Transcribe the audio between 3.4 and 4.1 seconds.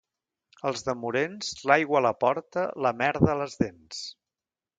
les dents.